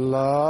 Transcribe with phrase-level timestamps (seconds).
[0.00, 0.49] Love.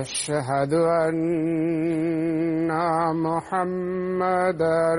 [0.00, 2.70] أشهد أن
[3.26, 4.94] محمدا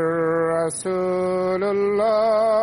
[0.59, 2.59] رسول الله.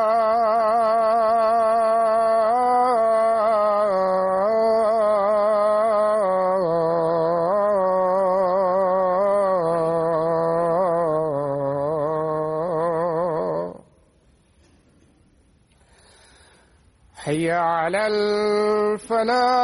[17.15, 19.61] حي على الفلاح.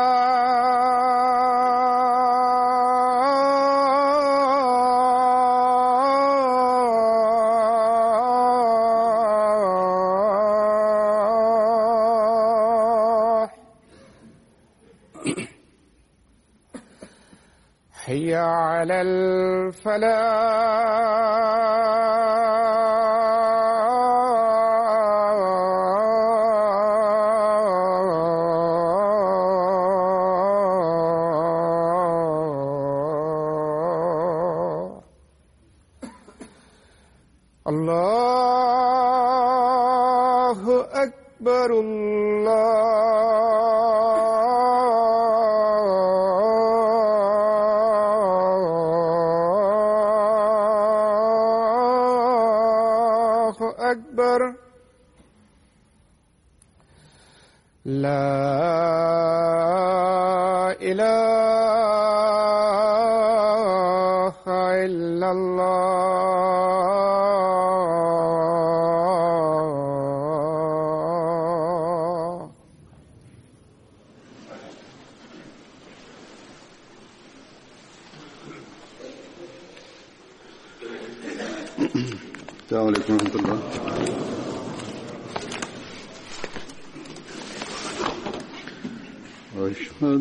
[19.02, 20.66] الفلاح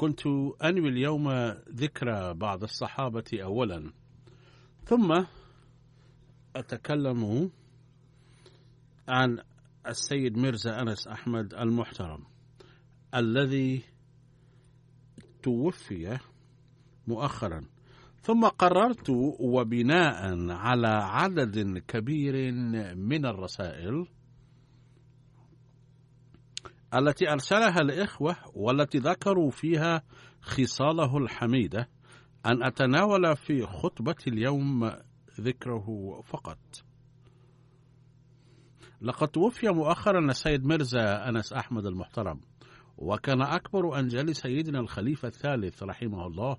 [0.00, 0.26] كنت
[0.64, 1.28] أنوي اليوم
[1.68, 3.92] ذكرى بعض الصحابة أولا
[4.84, 5.24] ثم
[6.56, 7.50] أتكلم
[9.08, 9.38] عن
[9.86, 12.24] السيد ميرزا أنس أحمد المحترم
[13.14, 13.82] الذي
[15.42, 16.18] توفي
[17.06, 17.60] مؤخرا.
[18.22, 19.10] ثم قررت
[19.40, 22.52] وبناء على عدد كبير
[22.94, 24.06] من الرسائل
[26.94, 30.02] التي أرسلها الإخوة والتي ذكروا فيها
[30.40, 31.88] خصاله الحميدة
[32.46, 34.92] أن أتناول في خطبة اليوم
[35.40, 36.58] ذكره فقط.
[39.02, 42.40] لقد توفي مؤخرا السيد مرزا أنس أحمد المحترم
[42.98, 46.56] وكان أكبر أنجال سيدنا الخليفة الثالث رحمه الله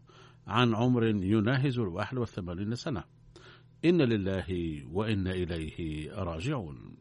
[0.48, 3.04] عن عمر يناهز الواحد والثمانين سنة.
[3.86, 4.46] إن لله
[4.92, 7.01] وإنا إليه راجعون.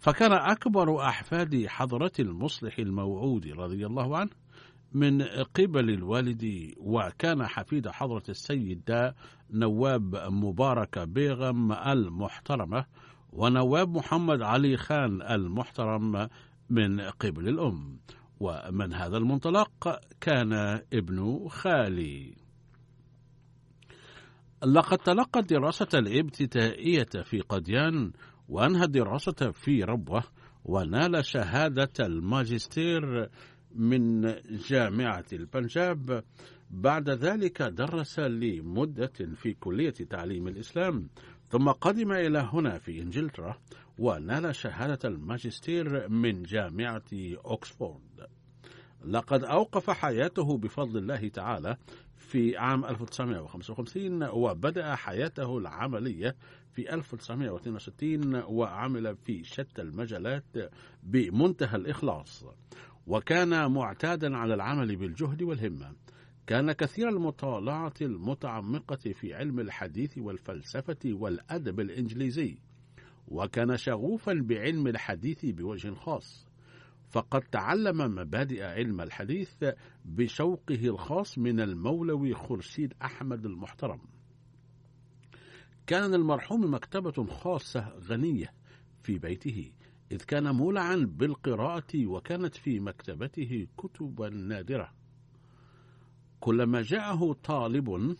[0.00, 4.30] فكان أكبر أحفاد حضرة المصلح الموعود رضي الله عنه
[4.92, 5.22] من
[5.54, 9.12] قبل الوالد وكان حفيد حضرة السيد
[9.50, 12.84] نواب مبارك بيغم المحترمة
[13.32, 16.28] ونواب محمد علي خان المحترم
[16.70, 17.98] من قبل الأم.
[18.40, 20.52] ومن هذا المنطلق كان
[20.92, 22.34] ابن خالي.
[24.66, 28.12] لقد تلقى الدراسة الابتدائية في قديان
[28.50, 30.22] وأنهى الدراسة في ربوة
[30.64, 33.30] ونال شهادة الماجستير
[33.74, 34.34] من
[34.68, 36.24] جامعة البنجاب.
[36.70, 41.08] بعد ذلك درس لمدة في كلية تعليم الإسلام
[41.48, 43.58] ثم قدم إلى هنا في إنجلترا
[43.98, 47.02] ونال شهادة الماجستير من جامعة
[47.44, 48.26] أكسفورد.
[49.04, 51.76] لقد أوقف حياته بفضل الله تعالى
[52.16, 56.36] في عام 1955 وبدأ حياته العملية
[56.72, 60.44] في 1962 وعمل في شتى المجالات
[61.02, 62.44] بمنتهى الإخلاص.
[63.06, 65.92] وكان معتادا على العمل بالجهد والهمة.
[66.46, 72.58] كان كثير المطالعة المتعمقة في علم الحديث والفلسفة والأدب الإنجليزي.
[73.28, 76.46] وكان شغوفا بعلم الحديث بوجه خاص.
[77.10, 79.64] فقد تعلم مبادئ علم الحديث
[80.04, 84.00] بشوقه الخاص من المولوي خرشيد أحمد المحترم.
[85.90, 88.52] كان المرحوم مكتبة خاصة غنية
[89.02, 89.72] في بيته
[90.12, 94.92] إذ كان مولعا بالقراءة وكانت في مكتبته كتبا نادرة.
[96.40, 98.16] كلما جاءه طالب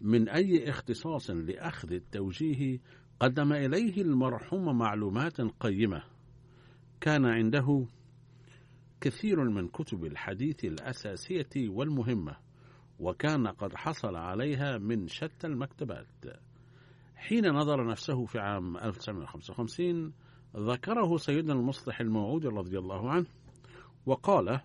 [0.00, 2.80] من أي اختصاص لأخذ التوجيه
[3.20, 6.02] قدم إليه المرحوم معلومات قيمة.
[7.00, 7.86] كان عنده
[9.00, 12.45] كثير من كتب الحديث الأساسية والمهمة.
[12.98, 16.06] وكان قد حصل عليها من شتى المكتبات.
[17.16, 20.12] حين نظر نفسه في عام 1955
[20.56, 23.26] ذكره سيدنا المصلح الموعود رضي الله عنه
[24.06, 24.60] وقال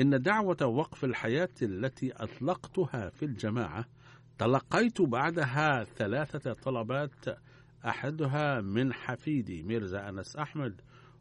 [0.00, 3.84] إن دعوة وقف الحياة التي أطلقتها في الجماعة
[4.38, 7.24] تلقيت بعدها ثلاثة طلبات
[7.86, 10.80] أحدها من حفيدي ميرزا أنس أحمد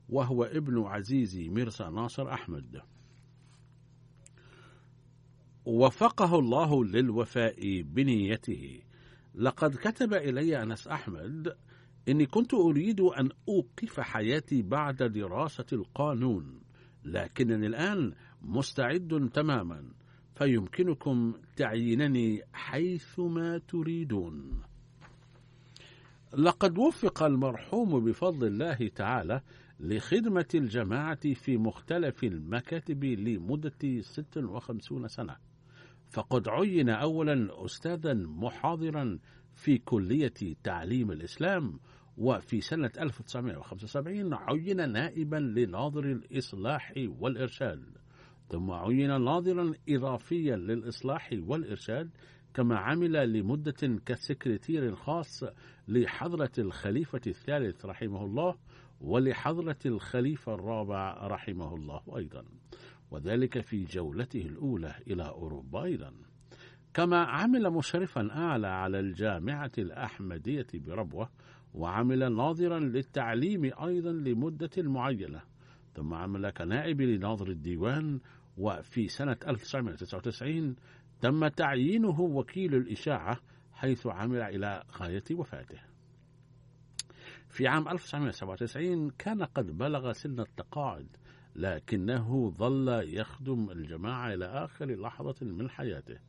[0.09, 2.81] وهو ابن عزيزي ميرزا ناصر أحمد.
[5.65, 8.79] وفقه الله للوفاء بنيته.
[9.35, 11.55] لقد كتب إلي أنس أحمد
[12.09, 16.61] إني كنت أريد أن أوقف حياتي بعد دراسة القانون
[17.05, 19.83] لكنني الآن مستعد تماما
[20.35, 24.61] فيمكنكم تعيينني حيثما تريدون.
[26.37, 29.41] لقد وفق المرحوم بفضل الله تعالى
[29.79, 35.48] لخدمة الجماعة في مختلف المكاتب لمدة 56 سنة.
[36.09, 39.19] فقد عين أولا أستاذا محاضرا
[39.55, 41.79] في كلية تعليم الإسلام
[42.17, 47.83] وفي سنة 1975 عين نائبا لناظر الإصلاح والإرشاد.
[48.49, 52.09] ثم عين ناظرا إضافيا للإصلاح والإرشاد
[52.53, 55.43] كما عمل لمدة كسكرتير خاص
[55.87, 58.55] لحضرة الخليفة الثالث رحمه الله
[59.01, 62.45] ولحضرة الخليفة الرابع رحمه الله أيضا.
[63.11, 66.13] وذلك في جولته الأولى إلى أوروبا أيضا.
[66.93, 71.29] كما عمل مشرفا أعلى على الجامعة الأحمدية بربوة
[71.73, 75.41] وعمل ناظرا للتعليم أيضا لمدة معينة.
[75.93, 78.19] ثم عمل كنائب لناظر الديوان
[78.57, 80.75] وفي سنة 1999
[81.21, 83.39] تم تعيينه وكيل الإشاعة
[83.73, 85.79] حيث عمل إلى غاية وفاته.
[87.49, 91.07] في عام 1997 كان قد بلغ سن التقاعد
[91.59, 96.19] لكنه ظل يخدم الجماعة إلى آخر لحظة من حياته.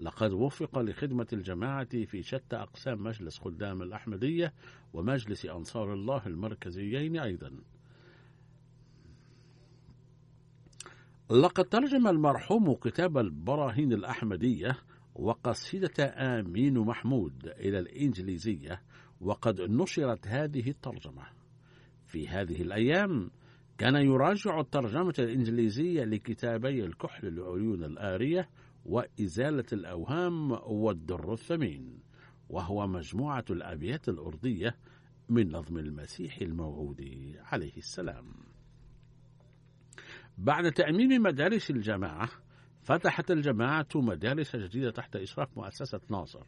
[0.00, 4.52] لقد وفق لخدمة الجماعة في شتى أقسام مجلس خدام الأحمدية
[4.92, 7.52] ومجلس أنصار الله المركزيين أيضا.
[11.30, 14.78] لقد ترجم المرحوم كتاب البراهين الأحمدية
[15.14, 18.82] وقصيدة آمين محمود إلى الإنجليزية
[19.20, 21.22] وقد نشرت هذه الترجمة.
[22.06, 23.30] في هذه الأيام
[23.82, 28.48] كان يراجع الترجمة الإنجليزية لكتابي الكحل العيون الآرية
[28.84, 31.98] وإزالة الأوهام والدر الثمين
[32.48, 34.76] وهو مجموعة الأبيات الأرضية
[35.28, 37.00] من نظم المسيح الموعود
[37.38, 38.32] عليه السلام.
[40.38, 42.28] بعد تأميم مدارس الجماعة
[42.82, 46.44] فتحت الجماعة مدارس جديدة تحت إشراف مؤسسة ناصر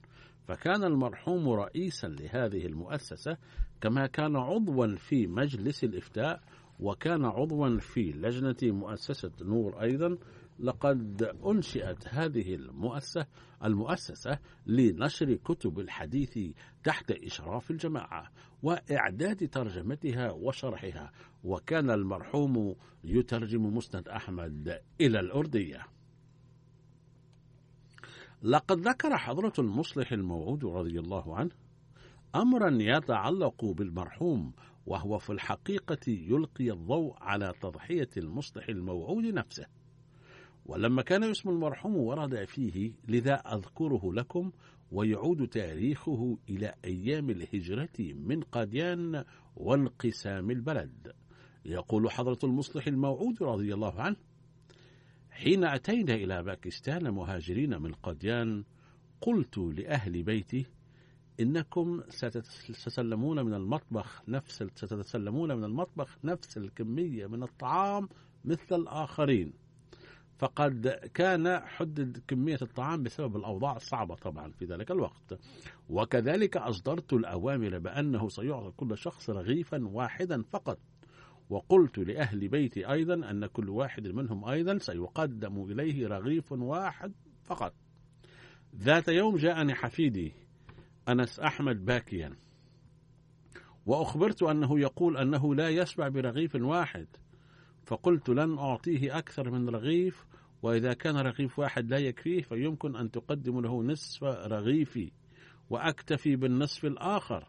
[0.49, 3.37] فكان المرحوم رئيسا لهذه المؤسسة
[3.81, 6.41] كما كان عضوا في مجلس الإفتاء
[6.81, 10.19] وكان عضوا في لجنة مؤسسة نور أيضا
[10.59, 13.27] لقد أنشئت هذه المؤسسة
[13.65, 16.39] المؤسسة لنشر كتب الحديث
[16.85, 18.31] تحت إشراف الجماعة
[18.63, 21.13] وإعداد ترجمتها وشرحها
[21.45, 25.87] وكان المرحوم يترجم مسند أحمد إلى الأردية.
[28.43, 31.51] لقد ذكر حضرة المصلح الموعود رضي الله عنه
[32.35, 34.53] أمرا يتعلق بالمرحوم
[34.87, 39.67] وهو في الحقيقة يلقي الضوء على تضحية المصلح الموعود نفسه.
[40.67, 44.53] ولما كان اسم المرحوم ورد فيه لذا أذكره لكم
[44.93, 49.25] ويعود تاريخه إلى أيام الهجرة من قاديان
[49.57, 51.13] وانقسام البلد.
[51.65, 54.17] يقول حضرة المصلح الموعود رضي الله عنه
[55.31, 58.65] حين أتينا إلى باكستان مهاجرين من قاديان
[59.21, 60.67] قلت لأهل بيتي
[61.41, 68.09] إنكم ستتسلمون من المطبخ نفس ستتسلمون من المطبخ نفس الكمية من الطعام
[68.45, 69.53] مثل الآخرين.
[70.39, 75.39] فقد كان حدد كمية الطعام بسبب الأوضاع الصعبة طبعا في ذلك الوقت.
[75.89, 80.79] وكذلك أصدرت الأوامر بأنه سيعطى كل شخص رغيفا واحدا فقط.
[81.51, 87.13] وقلت لأهل بيتي أيضا أن كل واحد منهم أيضا سيقدم إليه رغيف واحد
[87.45, 87.75] فقط.
[88.77, 90.44] ذات يوم جاءني حفيدي
[91.09, 92.37] أنس أحمد باكيا.
[93.87, 97.07] وأخبرت أنه يقول أنه لا يشبع برغيف واحد.
[97.87, 100.27] فقلت لن أعطيه أكثر من رغيف
[100.63, 105.13] وإذا كان رغيف واحد لا يكفيه فيمكن أن تقدم له نصف رغيفي
[105.71, 107.49] وأكتفي بالنصف الآخر.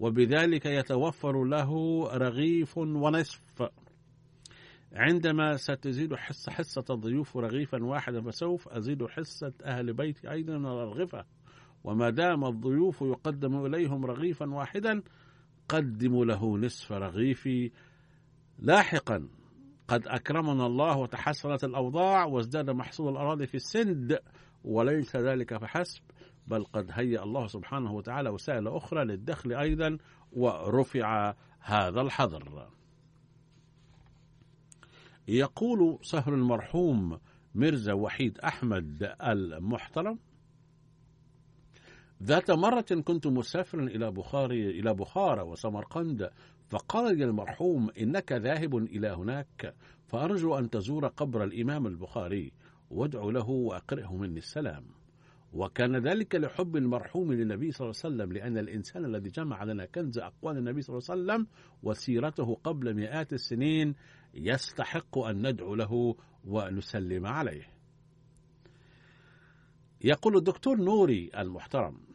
[0.00, 3.70] وبذلك يتوفر له رغيف ونصف.
[4.92, 11.24] عندما ستزيد حصة حصة الضيوف رغيفا واحدا فسوف أزيد حصة أهل بيتي أيضا من الرغفة.
[11.86, 15.02] وما دام الضيوف يقدم إليهم رغيفا واحدا
[15.68, 17.70] قدموا له نصف رغيفي
[18.58, 19.28] لاحقا.
[19.88, 24.18] قد أكرمنا الله وتحسنت الأوضاع وازداد محصول الأراضي في السند
[24.64, 26.02] وليس ذلك فحسب
[26.46, 29.98] بل قد هيأ الله سبحانه وتعالى وسائل أخرى للدخل أيضا
[30.32, 32.68] ورفع هذا الحظر.
[35.28, 37.18] يقول سهر المرحوم
[37.54, 40.18] مرزا وحيد أحمد المحترم
[42.22, 46.30] ذات مرة كنت مسافرا إلى بخاري إلى بخارى وسمرقند
[46.70, 49.74] فقال لي المرحوم إنك ذاهب إلى هناك
[50.06, 52.52] فأرجو أن تزور قبر الإمام البخاري
[52.90, 54.84] وادعو له وأقرئه مني السلام.
[55.52, 60.18] وكان ذلك لحب المرحوم للنبي صلى الله عليه وسلم لأن الإنسان الذي جمع لنا كنز
[60.18, 61.46] أقوال النبي صلى الله عليه وسلم
[61.82, 63.94] وسيرته قبل مئات السنين
[64.34, 67.66] يستحق أن ندعو له ونسلم عليه.
[70.00, 72.05] يقول الدكتور نوري المحترم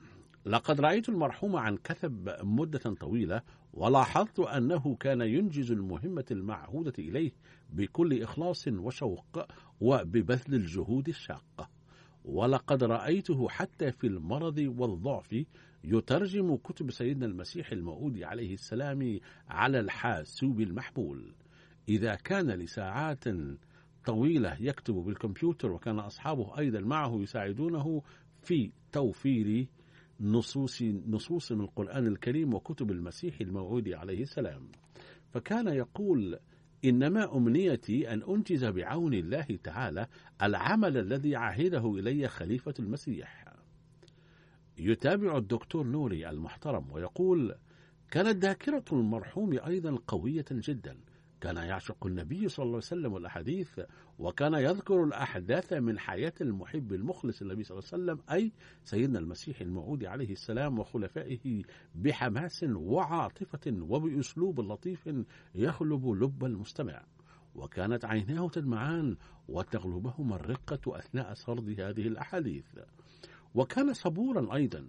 [0.46, 3.42] لقد رأيت المرحوم عن كثب مدة طويلة
[3.74, 7.32] ولاحظت أنه كان ينجز المهمة المعهودة إليه
[7.70, 9.46] بكل إخلاص وشوق
[9.82, 11.70] وببذل الجهود الشاقة.
[12.26, 15.46] ولقد رأيته حتى في المرض والضعف
[15.84, 19.20] يترجم كتب سيدنا المسيح الموعود عليه السلام
[19.50, 21.34] على الحاسوب المحمول
[21.90, 23.24] إذا كان لساعات
[24.06, 28.02] طويلة يكتب بالكمبيوتر وكان أصحابه أيضا معه يساعدونه
[28.44, 29.68] في توفير
[30.22, 34.68] نصوص نصوص من القرآن الكريم وكتب المسيح الموعود عليه السلام.
[35.32, 36.40] فكان يقول
[36.86, 40.08] إنما أمنيتي أن أنجز بعون الله تعالى
[40.42, 43.46] العمل الذي عهده إلي خليفة المسيح.
[44.78, 47.56] يتابع الدكتور نوري المحترم ويقول
[48.12, 50.98] كانت ذاكرة المرحوم أيضا قوية جدا
[51.42, 53.80] كان يعشق النبي صلى الله عليه وسلم الأحاديث
[54.20, 58.52] وكان يذكر الأحداث من حياة المحب المخلص النبي صلى الله عليه وسلم أي
[58.84, 61.64] سيدنا المسيح الموعود عليه السلام وخلفائه
[61.96, 65.10] بحماس وعاطفة وبأسلوب لطيف
[65.56, 67.04] يخلب لب المستمع.
[67.56, 69.18] وكانت عيناه تدمعان
[69.48, 72.66] وتغلبهما الرقة أثناء سرد هذه الأحاديث.
[73.56, 74.88] وكان صبورا أيضا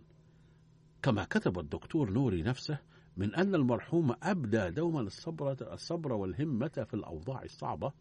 [1.03, 2.79] كما كتب الدكتور نوري نفسه
[3.17, 7.93] من أن المرحوم أبدى دوما الصبر, الصبر والهمة في الأوضاع الصعبة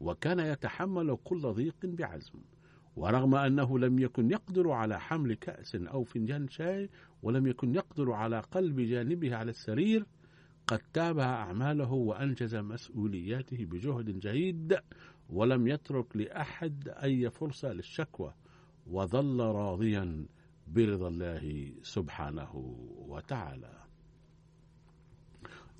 [0.00, 2.38] وكان يتحمل كل ضيق بعزم.
[2.96, 6.90] ورغم أنه لم يكن يقدر على حمل كأس أو فنجان شاي
[7.22, 10.06] ولم يكن يقدر على قلب جانبه على السرير
[10.66, 14.78] قد تابع أعماله وأنجز مسؤولياته بجهد جيد
[15.30, 18.34] ولم يترك لأحد أي فرصة للشكوى
[18.86, 20.26] وظل راضيا
[20.66, 22.56] برضا الله سبحانه
[23.08, 23.81] وتعالى.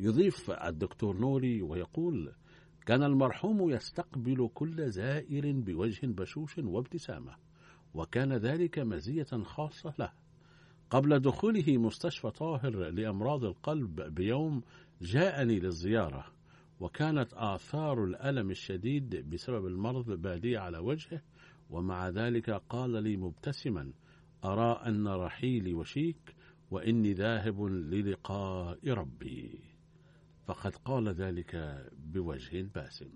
[0.01, 2.33] يضيف الدكتور نوري ويقول
[2.87, 7.37] كان المرحوم يستقبل كل زائر بوجه بشوش وابتسامة
[7.95, 10.13] وكان ذلك مزية خاصة له.
[10.91, 14.63] قبل دخوله مستشفى طاهر لأمراض القلب بيوم
[15.03, 16.27] جاءني للزيارة
[16.81, 21.23] وكانت آثار الألم الشديد بسبب المرض بادية على وجهه
[21.71, 23.93] ومع ذلك قال لي مبتسما
[24.45, 26.35] أرى أن رحيلي وشيك
[26.71, 29.72] وإني ذاهب للقاء ربي.
[30.47, 33.11] فقد قال ذلك بوجه باسم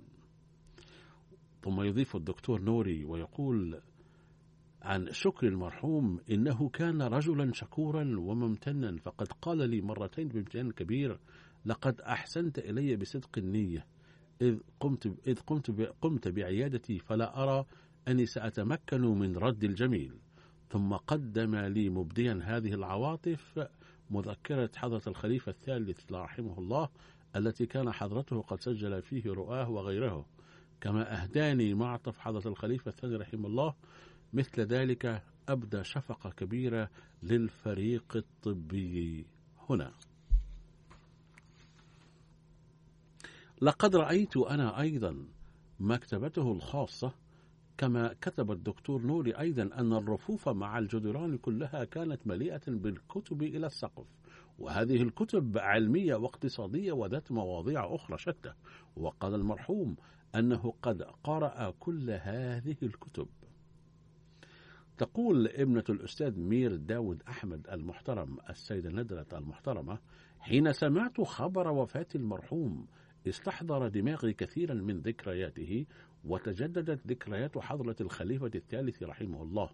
[1.62, 3.80] ثم يضيف الدكتور نوري ويقول
[4.82, 11.18] عن شكر المرحوم إنه كان رجلا شكورا وممتنا فقد قال لي مرتين بامتنان كبير
[11.66, 13.86] لقد أحسنت إلي بصدق النية
[14.42, 17.64] إذ قمت إذ قمت قمت بعيادتي فلا أرى
[18.08, 20.12] أني سأتمكن من رد الجميل.
[20.70, 23.68] ثم قدم لي مبديا هذه العواطف
[24.10, 26.88] مذكرة حضرة الخليفة الثالث رحمه الله
[27.36, 30.26] التي كان حضرته قد سجل فيه رؤاه وغيره.
[30.80, 33.74] كما أهداني معطف حضرة الخليفة الثاني رحمه الله
[34.32, 36.90] مثل ذلك أبدى شفقة كبيرة
[37.22, 39.26] للفريق الطبي
[39.70, 39.92] هنا.
[43.62, 45.26] لقد رأيت أنا أيضا
[45.80, 47.12] مكتبته الخاصة
[47.78, 54.06] كما كتب الدكتور نوري أيضا أن الرفوف مع الجدران كلها كانت مليئة بالكتب إلى السقف.
[54.58, 58.52] وهذه الكتب علمية واقتصادية وذات مواضيع أخرى شتى.
[58.96, 59.96] وقال المرحوم
[60.34, 63.28] أنه قد قرأ كل هذه الكتب.
[64.98, 69.98] تقول ابنة الأستاذ مير داود أحمد المحترم السيدة ندرة المحترمة
[70.40, 72.86] حين سمعت خبر وفاة المرحوم
[73.28, 75.86] استحضر دماغي كثيرا من ذكرياته
[76.24, 79.70] وتجددت ذكريات حضرة الخليفة الثالث رحمه الله.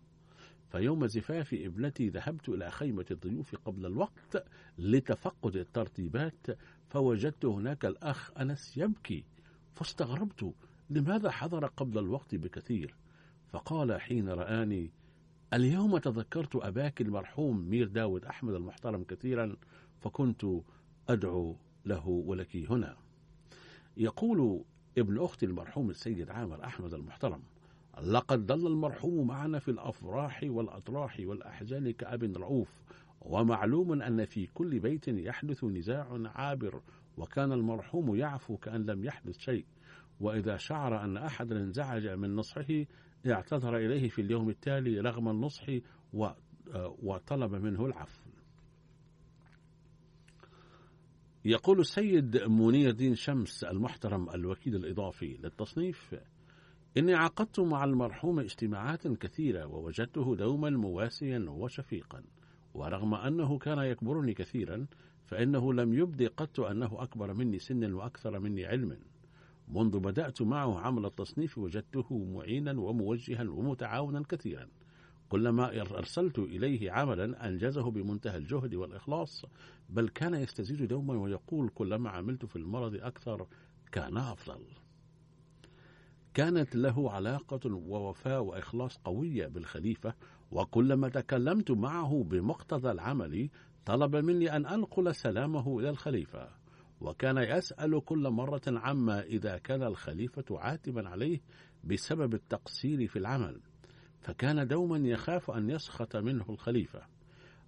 [0.73, 4.45] فيوم زفاف ابنتي ذهبت إلى خيمة الضيوف قبل الوقت
[4.79, 6.47] لتفقد الترتيبات
[6.89, 9.25] فوجدت هناك الأخ أنس يبكي
[9.75, 10.55] فاستغربت
[10.91, 12.95] لماذا حضر قبل الوقت بكثير؟
[13.49, 14.91] فقال حين رآني
[15.55, 19.57] اليوم تذكرت أباك المرحوم مير داود أحمد المحترم كثيرا
[20.01, 20.47] فكنت
[21.09, 21.57] أدعو
[21.87, 22.97] له ولك هنا.
[23.97, 24.65] يقول
[24.99, 27.43] ابن أخت المرحوم السيد عامر أحمد المحترم
[28.01, 32.69] لقد ظل المرحوم معنا في الأفراح والأطراح والأحزان كأب رؤوف
[33.21, 36.83] ومعلوم أن في كل بيت يحدث نزاع عابر
[37.17, 39.65] وكان المرحوم يعفو كأن لم يحدث شيء.
[40.21, 42.85] وإذا شعر أن أحد انزعج من نصحه
[43.27, 45.67] اعتذر إليه في اليوم التالي رغم النصح
[47.03, 48.21] وطلب منه العفو.
[51.45, 56.15] يقول السيد منير الدين شمس المحترم الوكيل الإضافي للتصنيف
[56.97, 62.23] إني عقدت مع المرحوم اجتماعات كثيرة ووجدته دوما مواسيا وشفيقا.
[62.75, 64.87] ورغم أنه كان يكبرني كثيرا
[65.25, 68.99] فإنه لم يبدي قط أنه أكبر مني سنا وأكثر مني علما.
[69.69, 74.69] منذ بدأت معه عمل التصنيف وجدته معينا وموجها ومتعاونا كثيرا.
[75.29, 79.45] كلما أرسلت إليه عملا أنجزه بمنتهى الجهد والإخلاص
[79.89, 83.47] بل كان يستزيد دوما ويقول كلما عملت في المرض أكثر
[83.93, 84.82] كان أفضل.
[86.35, 90.15] كانت له علاقة ووفاء وإخلاص قوية بالخليفة
[90.51, 93.51] وكلما تكلمت معه بمقتضى العمل
[93.87, 96.49] طلب مني أن أنقل سلامه إلى الخليفة.
[97.01, 101.41] وكان يسأل كل مرة عما إذا كان الخليفة عاتبا عليه
[101.85, 103.61] بسبب التقصير في العمل.
[104.21, 107.03] فكان دوما يخاف أن يسخط منه الخليفة.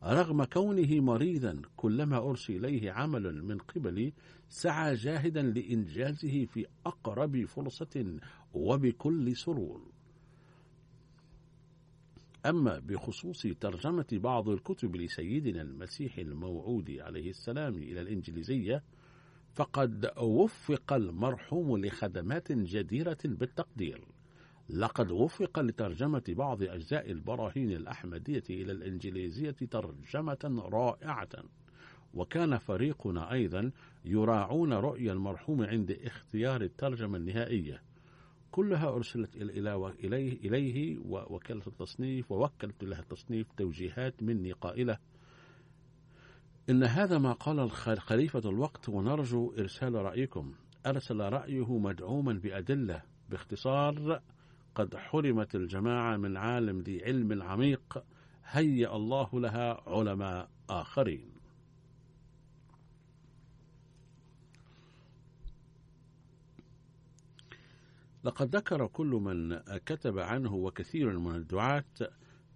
[0.04, 4.12] رغم كونه مريضا كلما أرسل إليه عمل من قبلي
[4.48, 8.18] سعى جاهدا لإنجازه في أقرب فرصة
[8.54, 9.94] وبكل سرور.
[12.46, 18.82] أما بخصوص ترجمة بعض الكتب لسيدنا المسيح الموعود عليه السلام إلى الإنجليزية
[19.54, 24.04] فقد وفق المرحوم لخدمات جديرة بالتقدير.
[24.68, 31.44] لقد وفق لترجمة بعض أجزاء البراهين الأحمدية إلى الإنجليزية ترجمة رائعة.
[32.14, 33.70] وكان فريقنا أيضا
[34.04, 37.82] يراعون رؤية المرحوم عند اختيار الترجمة النهائية.
[38.54, 44.98] كلها أرسلت إليه, إليه ووكالة التصنيف ووكلت له التصنيف توجيهات مني قائلة.
[46.70, 50.54] إن هذا ما قال خليفة الوقت ونرجو إرسال رأيكم.
[50.86, 54.20] أرسل رأيه مدعوما بأدلة باختصار
[54.74, 58.04] قد حرمت الجماعة من عالم ذي علم عميق
[58.44, 61.33] هيأ الله لها علماء آخرين.
[68.24, 71.84] لقد ذكر كل من كتب عنه وكثير من الدعاة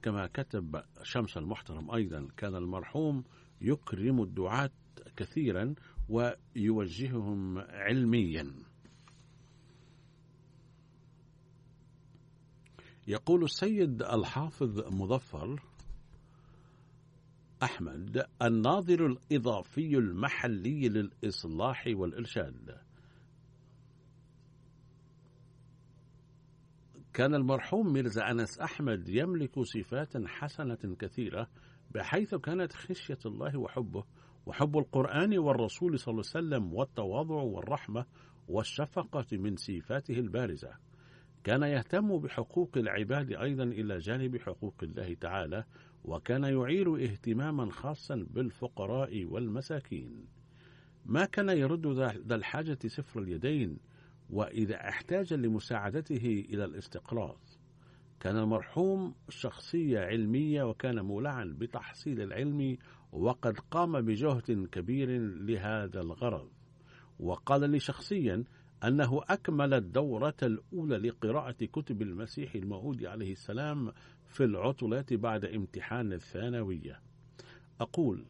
[0.02, 2.28] كما كتب شمس المحترم أيضا.
[2.36, 3.24] كان المرحوم
[3.60, 4.70] يكرم الدعاة
[5.16, 5.74] كثيرا
[6.08, 8.52] ويوجههم علميا.
[13.06, 15.62] يقول السيد الحافظ مظفر
[17.62, 22.87] أحمد الناظر الإضافي المحلي للإصلاح والإرشاد
[27.18, 31.48] كان المرحوم ميرزا أنس أحمد يملك صفات حسنة كثيرة
[31.90, 34.04] بحيث كانت خشية الله وحبه
[34.46, 38.06] وحب القرآن والرسول صلى الله عليه وسلم والتواضع والرحمة
[38.48, 40.70] والشفقة من صفاته البارزة.
[41.44, 45.64] كان يهتم بحقوق العباد أيضا إلى جانب حقوق الله تعالى
[46.04, 50.26] وكان يعير اهتماما خاصا بالفقراء والمساكين.
[51.06, 51.86] ما كان يرد
[52.26, 53.78] ذا الحاجة سفر اليدين
[54.30, 57.38] وإذا احتاج لمساعدته إلى الاستقراض
[58.20, 62.76] كان المرحوم شخصية علمية وكان مولعا بتحصيل العلم
[63.12, 66.48] وقد قام بجهد كبير لهذا الغرض.
[67.18, 68.44] وقال لي شخصيا
[68.84, 73.92] أنه أكمل الدورة الأولى لقراءة كتب المسيح الموعود عليه السلام
[74.26, 77.00] في العطلات بعد امتحان الثانوية.
[77.80, 78.24] أقول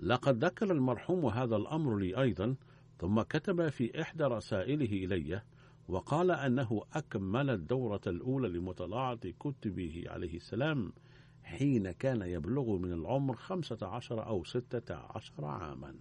[0.00, 2.56] لقد ذكر المرحوم هذا الأمر لي أيضا
[2.98, 5.42] ثم كتب في إحدى رسائله إلي
[5.88, 10.92] وقال أنه أكمل الدورة الأولى لمطالعة كتبه عليه السلام
[11.42, 15.94] حين كان يبلغ من العمر خمسة عشر أو ستة عشر عاما.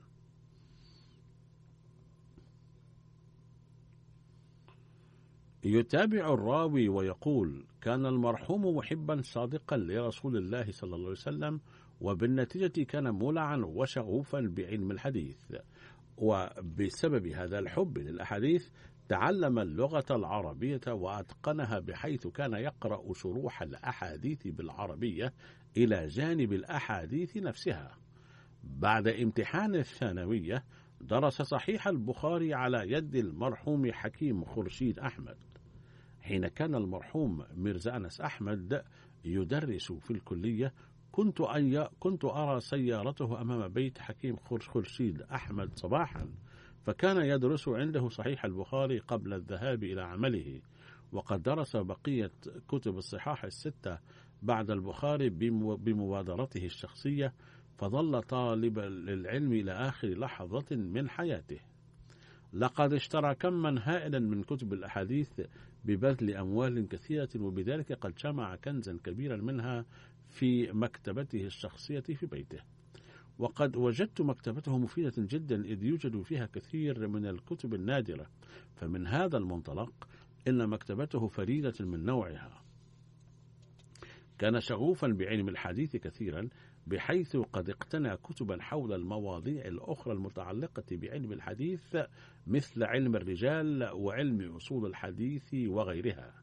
[5.66, 11.60] يتابع الراوي ويقول كان المرحوم محبا صادقا لرسول الله صلى الله عليه وسلم
[12.04, 15.38] وبالنتيجة كان مولعا وشغوفا بعلم الحديث
[16.18, 18.70] وبسبب هذا الحب للأحاديث
[19.10, 25.34] تعلم اللغة العربية وأتقنها بحيث كان يقرأ شروح الأحاديث بالعربية
[25.78, 27.98] إلى جانب الأحاديث نفسها.
[28.64, 30.64] بعد امتحان الثانوية
[31.02, 35.38] درس صحيح البخاري على يد المرحوم حكيم خرشيد أحمد.
[36.22, 38.84] حين كان المرحوم ميرزا أنس أحمد
[39.26, 40.74] يدرس في الكلية
[41.14, 46.30] كنت أن كنت أرى سيارته أمام بيت حكيم خرشيد أحمد صباحا
[46.84, 50.62] فكان يدرس عنده صحيح البخاري قبل الذهاب إلى عمله.
[51.12, 52.32] وقد درس بقية
[52.68, 54.00] كتب الصحاح الستة
[54.42, 57.34] بعد البخاري بمبادرته الشخصية
[57.78, 61.60] فظل طالبا للعلم إلى آخر لحظة من حياته.
[62.54, 65.42] لقد اشترى كما هائلا من كتب الأحاديث
[65.86, 69.86] ببذل أموال كثيرة وبذلك قد جمع كنزا كبيرا منها
[70.34, 72.60] في مكتبته الشخصية في بيته.
[73.40, 78.28] وقد وجدت مكتبته مفيدة جدا إذ يوجد فيها كثير من الكتب النادرة.
[78.76, 80.08] فمن هذا المنطلق
[80.48, 82.64] إن مكتبته فريدة من نوعها.
[84.40, 86.50] كان شغوفا بعلم الحديث كثيرا
[86.88, 91.98] بحيث قد اقتنى كتبا حول المواضيع الأخرى المتعلقة بعلم الحديث
[92.48, 96.43] مثل علم الرجال وعلم أصول الحديث وغيرها.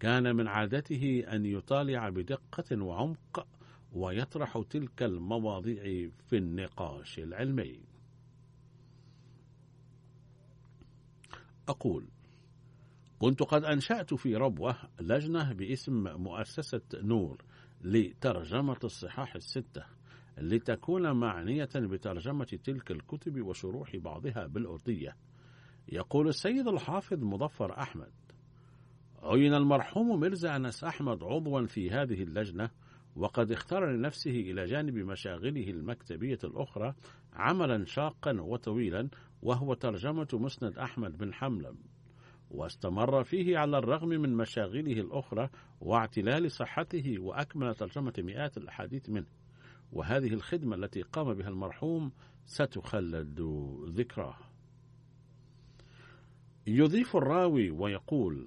[0.00, 3.46] كان من عادته أن يطالع بدقة وعمق
[3.92, 7.80] ويطرح تلك المواضيع في النقاش العلمي.
[11.68, 12.08] أقول
[13.18, 17.44] كنت قد أنشأت في ربوة لجنة باسم مؤسسة نور
[17.80, 19.84] لترجمة الصحاح الستة
[20.38, 25.16] لتكون معنية بترجمة تلك الكتب وشروح بعضها بالأردية.
[25.88, 28.12] يقول السيد الحافظ مظفر أحمد
[29.26, 32.70] عين المرحوم ميرزا أنس أحمد عضوا في هذه اللجنة
[33.16, 36.94] وقد اختار لنفسه إلى جانب مشاغله المكتبية الأخرى
[37.32, 39.08] عملا شاقا وطويلا
[39.42, 41.76] وهو ترجمة مسند أحمد بن حملم.
[42.50, 45.48] واستمر فيه على الرغم من مشاغله الأخرى
[45.80, 49.26] واعتلال صحته وأكمل ترجمة مئات الأحاديث منه.
[49.92, 52.12] وهذه الخدمة التي قام بها المرحوم
[52.44, 53.40] ستخلد
[53.88, 54.36] ذكراه.
[56.66, 58.46] يضيف الراوي ويقول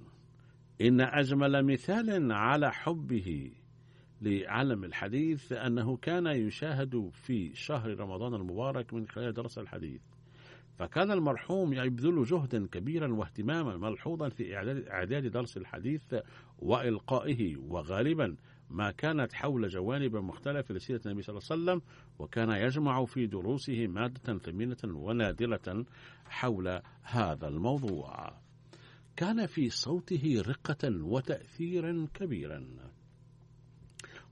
[0.82, 3.52] إن أجمل مثال على حبه
[4.22, 10.02] لعلم الحديث أنه كان يشاهد في شهر رمضان المبارك من خلال درس الحديث.
[10.80, 14.56] فكان المرحوم يبذل جهدا كبيرا واهتماما ملحوظا في
[14.92, 16.16] إعداد درس الحديث
[16.60, 18.36] وإلقائه وغالبا
[18.70, 21.82] ما كانت حول جوانب مختلفة لسيرة النبي صلى الله عليه وسلم
[22.20, 25.86] وكان يجمع في دروسه مادة ثمينة ونادرة
[26.26, 28.34] حول هذا الموضوع.
[29.20, 32.68] كان في صوته رقة وتأثيرا كبيرا.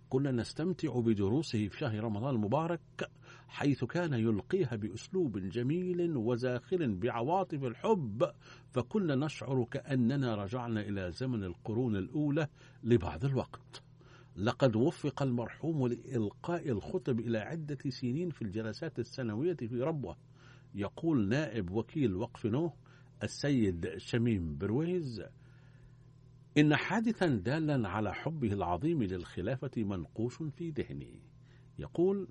[0.09, 3.09] كنا نستمتع بدروسه في شهر رمضان المبارك
[3.47, 8.31] حيث كان يلقيها بأسلوب جميل وزاخر بعواطف الحب
[8.71, 12.47] فكنا نشعر كأننا رجعنا إلى زمن القرون الأولى
[12.83, 13.83] لبعض الوقت.
[14.35, 20.17] لقد وفق المرحوم لإلقاء الخطب إلى عدة سنين في الجلسات السنوية في ربوة
[20.75, 22.73] يقول نائب وكيل وقف نوح
[23.23, 25.23] السيد شميم برويز
[26.57, 31.21] إن حادثا دالا على حبه العظيم للخلافة منقوش في ذهني
[31.79, 32.27] يقول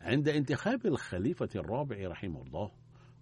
[0.00, 2.70] عند انتخاب الخليفة الرابع رحمه الله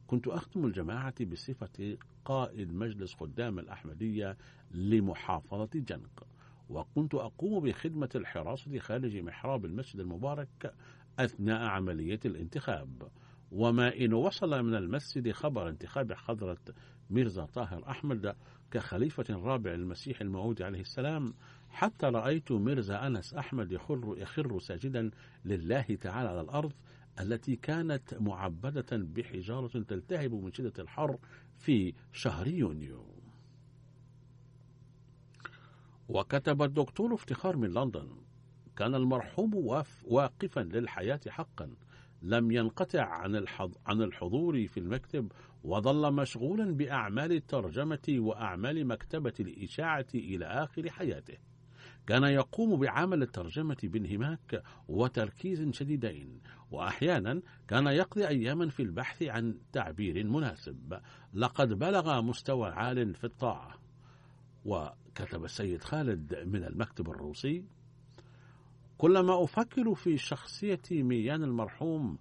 [0.06, 4.36] كنت أختم الجماعة بصفة قائد مجلس خدام الأحمدية
[4.70, 6.26] لمحافظة جنق
[6.68, 10.74] وكنت أقوم بخدمة الحراسة خارج محراب المسجد المبارك
[11.18, 13.08] أثناء عملية الانتخاب
[13.52, 16.58] وما إن وصل من المسجد خبر انتخاب حضرة
[17.10, 18.36] ميرزا طاهر أحمد
[18.70, 21.34] كخليفة رابع للمسيح الموعود عليه السلام
[21.70, 25.10] حتى رأيت ميرزا أنس أحمد يخر, يخر ساجدا
[25.44, 26.72] لله تعالى على الأرض
[27.20, 31.18] التي كانت معبدة بحجارة تلتهب من شدة الحر
[31.58, 33.04] في شهر يونيو.
[36.08, 38.08] وكتب الدكتور افتخار من لندن
[38.76, 39.54] كان المرحوم
[40.04, 41.70] واقفا للحياة حقا
[42.22, 43.44] لم ينقطع عن
[43.86, 45.32] عن الحضور في المكتب
[45.64, 51.36] وظل مشغولا بأعمال الترجمة وأعمال مكتبة الإشاعة إلى آخر حياته.
[52.06, 60.26] كان يقوم بعمل الترجمة بانهماك وتركيز شديدين، وأحيانا كان يقضي أياما في البحث عن تعبير
[60.26, 61.00] مناسب،
[61.34, 63.78] لقد بلغ مستوى عال في الطاعة.
[64.64, 67.64] وكتب السيد خالد من المكتب الروسي:
[68.98, 72.18] كلما أفكر في شخصية ميان المرحوم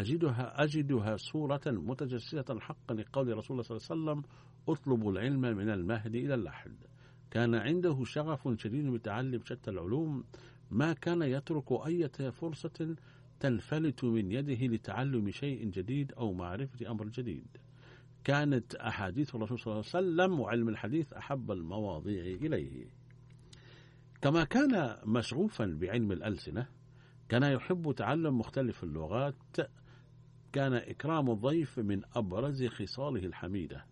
[0.00, 4.30] أجدها أجدها صورة متجسدة حقا لقول رسول الله صلى الله عليه وسلم
[4.68, 6.76] اطلبوا العلم من المهد إلى اللحد
[7.30, 10.24] كان عنده شغف شديد بتعلم شتى العلوم.
[10.70, 12.96] ما كان يترك أي فرصة
[13.40, 17.46] تنفلت من يده لتعلم شيء جديد أو معرفة أمر جديد.
[18.24, 22.86] كانت أحاديث الرسول صلى الله عليه وسلم وعلم الحديث أحب المواضيع إليه.
[24.22, 26.66] كما كان مشغوفا بعلم الألسنة
[27.28, 29.34] كان يحب تعلم مختلف اللغات
[30.54, 33.86] كان إكرام الضيف من أبرز خصاله الحميدة.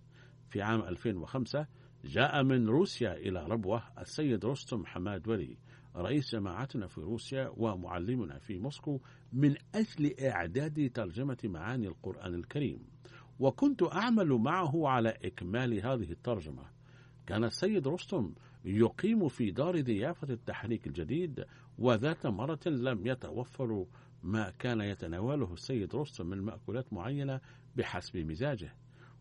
[0.51, 1.67] في عام 2005
[2.05, 5.57] جاء من روسيا إلى ربوة السيد رستم حماد ولي
[5.97, 9.01] رئيس جماعتنا في روسيا ومعلمنا في موسكو
[9.33, 12.79] من أجل إعداد ترجمة معاني القرآن الكريم.
[13.39, 16.65] وكنت أعمل معه على إكمال هذه الترجمة.
[17.27, 21.45] كان السيد رستم يقيم في دار ضيافة التحريك الجديد
[21.79, 23.87] وذات مرة لم يتوفر
[24.23, 27.41] ما كان يتناوله السيد رستم من مأكولات معينة
[27.77, 28.75] بحسب مزاجه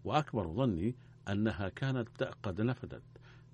[0.03, 0.95] وأكبر ظني
[1.29, 3.03] أنها كانت قد نفدت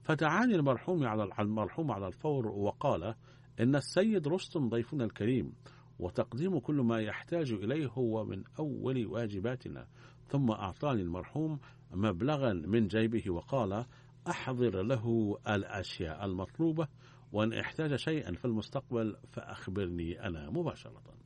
[0.04, 3.16] فدعاني المرحوم على المرحوم على الفور وقال
[3.60, 5.54] إن السيد رستم ضيفنا الكريم
[6.00, 9.88] وتقديم كل ما يحتاج إليه هو من أول واجباتنا.
[10.28, 11.60] ثم أعطاني المرحوم
[11.92, 13.86] مبلغا من جيبه وقال
[14.28, 16.88] أحضر له الأشياء المطلوبة
[17.32, 21.17] وإن احتاج شيئا في المستقبل فأخبرني أنا مباشرة.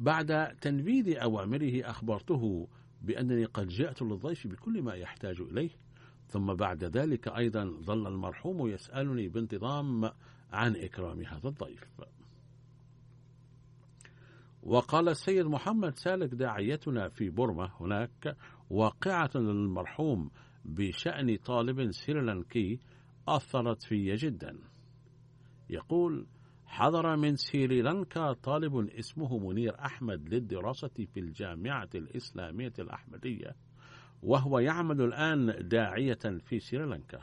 [0.00, 2.68] بعد تنفيذ أوامره أخبرته
[3.02, 5.70] بأنني قد جئت للضيف بكل ما يحتاج إليه.
[6.28, 10.10] ثم بعد ذلك أيضا ظل المرحوم يسألني بانتظام
[10.52, 11.84] عن إكرام هذا الضيف.
[14.62, 18.36] وقال السيد محمد سالك داعيتنا في بورما هناك
[18.70, 20.30] واقعة للمرحوم
[20.64, 22.80] بشأن طالب سريلانكي
[23.28, 24.58] أثرت في جدا.
[25.70, 26.26] يقول
[26.66, 33.56] حضر من سريلانكا طالب اسمه منير أحمد للدراسة في الجامعة الإسلامية الأحمدية
[34.22, 37.20] وهو يعمل الآن داعية في سريلانكا.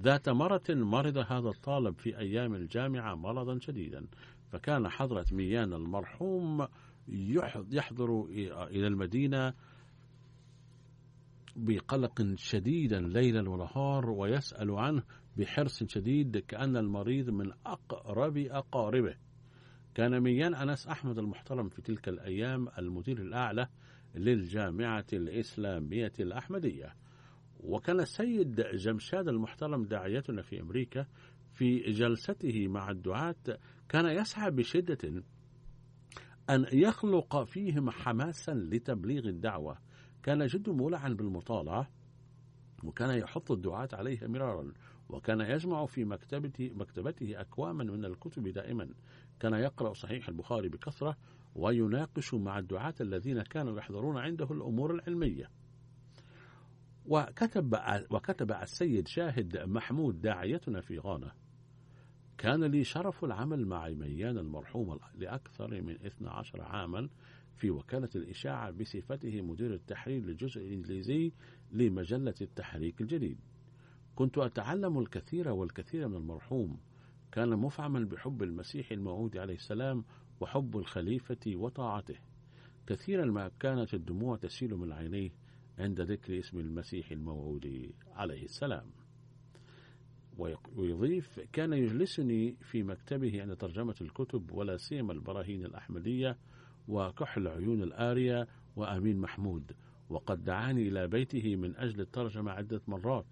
[0.00, 4.06] ذات مرة مرض هذا الطالب في أيام الجامعة مرضا شديدا
[4.52, 6.66] فكان حضرة ميان المرحوم
[7.72, 8.24] يحضر
[8.70, 9.54] إلى المدينة
[11.56, 15.02] بقلق شديدا ليلا ونهار ويسأل عنه
[15.36, 19.14] بحرص شديد كأن المريض من أقرب أقاربه.
[19.94, 23.68] كان ميان أنس أحمد المحترم في تلك الأيام المدير الأعلى
[24.14, 26.94] للجامعة الإسلامية الأحمدية.
[27.60, 31.06] وكان السيد جمشاد المحترم داعيتنا في أمريكا
[31.52, 35.22] في جلسته مع الدعاة كان يسعى بشدة
[36.50, 39.78] أن يخلق فيهم حماسا لتبليغ الدعوة.
[40.22, 41.90] كان جد مولعا بالمطالعة
[42.84, 44.72] وكان يحث الدعاة عليها مرارا
[45.12, 48.88] وكان يجمع في مكتبته, مكتبته أكواما من الكتب دائما.
[49.40, 51.16] كان يقرأ صحيح البخاري بكثرة
[51.54, 55.50] ويناقش مع الدعاة الذين كانوا يحضرون عنده الأمور العلمية.
[57.06, 57.76] وكتب,
[58.10, 61.32] وكتب السيد شاهد محمود داعيتنا في غانا.
[62.38, 67.08] كان لي شرف العمل مع ميان المرحوم لأكثر من 12 عاما
[67.56, 71.32] في وكالة الإشاعة بصفته مدير التحرير للجزء الإنجليزي
[71.72, 73.38] لمجلة التحريك الجديد.
[74.14, 76.80] كنت أتعلم الكثير والكثير من المرحوم.
[77.32, 80.04] كان مفعما بحب المسيح الموعود عليه السلام
[80.40, 82.16] وحب الخليفة وطاعته.
[82.86, 85.30] كثيرا ما كانت الدموع تسيل من عينيه
[85.78, 88.86] عند ذكر اسم المسيح الموعود عليه السلام.
[90.76, 96.38] ويضيف كان يجلسني في مكتبه عند ترجمة الكتب ولا سيما البراهين الأحمدية
[96.88, 99.72] وكحل عيون الآرية وأمين محمود
[100.10, 103.26] وقد دعاني إلى بيته من أجل الترجمة عدة مرات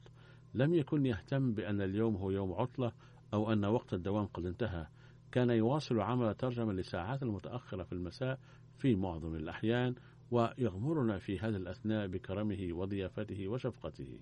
[0.55, 2.93] لم يكن يهتم بأن اليوم هو يوم عطلة
[3.35, 4.87] أو أن وقت الدوام قد انتهى.
[5.33, 8.39] كان يواصل عمل ترجمة لساعات المتأخرة في المساء
[8.79, 9.95] في معظم الأحيان
[10.31, 14.19] ويغمرنا في هذا الأثناء بكرمه وضيافته وشفقته.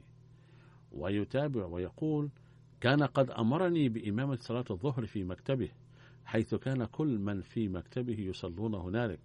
[0.93, 2.31] ويتابع ويقول
[2.81, 5.69] كان قد أمرني بإمامة صلاة الظهر في مكتبه
[6.25, 9.21] حيث كان كل من في مكتبه يصلون هنالك.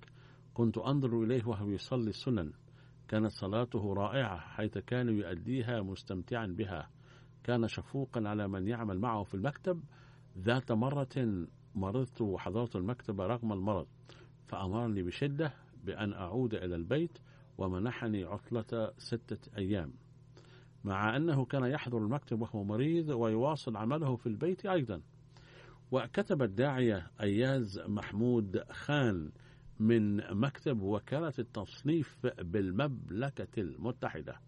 [0.53, 2.51] كنت أنظر إليه وهو يصلي السنن.
[3.07, 6.89] كانت صلاته رائعة حيث كان يؤديها مستمتعا بها.
[7.43, 9.83] كان شفوقا على من يعمل معه في المكتب.
[10.37, 13.87] ذات مرة مرضت وحضرت المكتب رغم المرض
[14.47, 17.17] فأمرني بشدة بأن أعود إلى البيت
[17.57, 19.93] ومنحني عطلة ستة أيام.
[20.83, 25.01] مع أنه كان يحضر المكتب وهو مريض ويواصل عمله في البيت أيضا.
[25.91, 29.31] وكتب الداعية أياز محمود خان
[29.83, 34.39] من مكتب وكالة التصنيف بالمملكة المتحدة.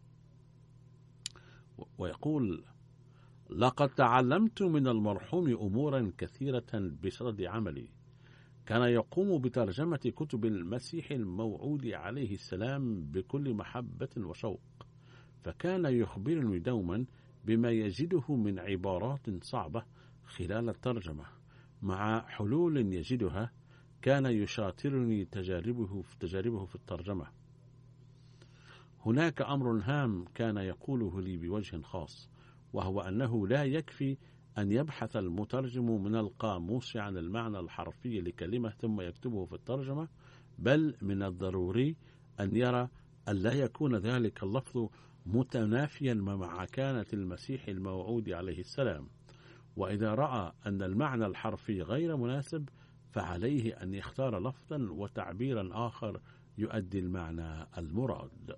[1.98, 2.63] ويقول
[3.50, 7.88] لقد تعلمت من المرحوم أمورا كثيرة بصدد عملي.
[8.65, 14.62] كان يقوم بترجمة كتب المسيح الموعود عليه السلام بكل محبة وشوق.
[15.43, 17.06] فكان يخبرني دوما
[17.45, 19.84] بما يجده من عبارات صعبة
[20.26, 21.26] خلال الترجمة
[21.82, 23.52] مع حلول يجدها
[24.06, 27.26] كان يشاطرني تجاربه في تجاربه في الترجمة.
[29.06, 32.30] هناك أمر هام كان يقوله لي بوجه خاص
[32.74, 34.18] وهو أنه لا يكفي
[34.58, 40.08] أن يبحث المترجم من القاموس عن المعنى الحرفي لكلمة ثم يكتبه في الترجمة
[40.60, 41.96] بل من الضروري
[42.39, 42.89] أن يرى
[43.28, 44.89] أن لا يكون ذلك اللفظ
[45.26, 49.08] متنافيا مع كانت المسيح الموعود عليه السلام.
[49.76, 52.70] وإذا رأى أن المعنى الحرفي غير مناسب
[53.15, 56.21] فعليه أن يختار لفظا وتعبيرا آخر
[56.58, 58.58] يؤدي المعنى المراد.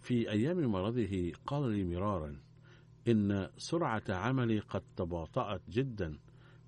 [0.00, 2.40] في أيام مرضه قال لي مرارا
[3.08, 6.18] إن سرعة عملي قد تباطأت جدا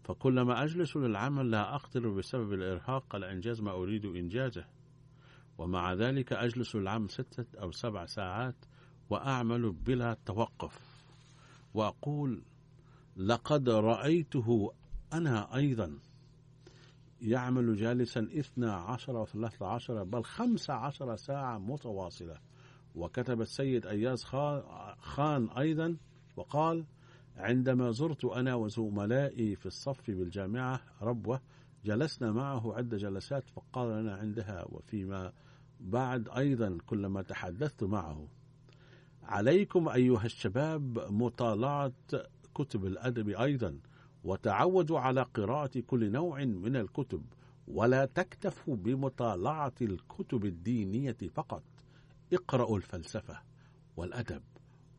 [0.05, 4.64] فكلما أجلس للعمل لا أقدر بسبب الإرهاق على إنجاز ما أريد إنجازه
[5.59, 8.57] ومع ذلك أجلس العام ستة أو سبع ساعات
[9.11, 11.05] وأعمل بلا توقف
[11.74, 12.43] وأقول
[13.17, 14.73] لقد رأيته
[15.13, 15.99] أنا أيضا
[17.21, 22.39] يعمل جالسا اثنا عشر وثلاثة عشر بل خمس عشر ساعة متواصلة.
[22.95, 24.25] وكتب السيد أياز
[24.99, 25.97] خان أيضا
[26.37, 26.85] وقال
[27.37, 31.41] عندما زرت أنا وزملائي في الصف بالجامعة ربوة
[31.85, 35.33] جلسنا معه عدة جلسات فقال لنا عندها وفيما
[35.81, 38.29] بعد أيضا كلما تحدثت معه.
[39.23, 41.93] عليكم أيها الشباب مطالعة
[42.55, 43.78] كتب الأدب أيضا
[44.24, 47.24] وتعودوا على قراءة كل نوع من الكتب
[47.68, 51.62] ولا تكتفوا بمطالعة الكتب الدينية فقط.
[52.32, 53.40] اقرأوا الفلسفة
[53.96, 54.42] والأدب